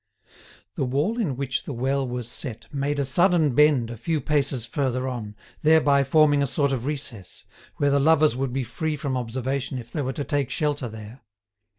The 0.73 0.83
wall 0.83 1.19
in 1.19 1.35
which 1.35 1.65
the 1.65 1.73
well 1.73 2.07
was 2.07 2.27
set 2.27 2.65
made 2.73 2.97
a 2.97 3.05
sudden 3.05 3.53
bend 3.53 3.91
a 3.91 3.95
few 3.97 4.19
paces 4.19 4.65
further 4.65 5.07
on, 5.07 5.35
thereby 5.61 6.03
forming 6.03 6.41
a 6.41 6.47
sort 6.47 6.71
of 6.71 6.87
recess, 6.87 7.45
where 7.75 7.91
the 7.91 7.99
lovers 7.99 8.35
would 8.35 8.51
be 8.51 8.63
free 8.63 8.95
from 8.95 9.15
observation, 9.15 9.77
if 9.77 9.91
they 9.91 10.01
were 10.01 10.13
to 10.13 10.23
take 10.23 10.49
shelter 10.49 10.89
there. 10.89 11.21